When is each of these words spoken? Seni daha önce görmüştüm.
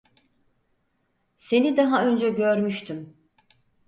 Seni 1.37 1.77
daha 1.77 2.05
önce 2.05 2.29
görmüştüm. 2.29 3.17